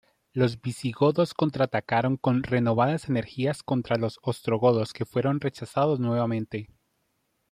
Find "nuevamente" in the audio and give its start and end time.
5.99-6.71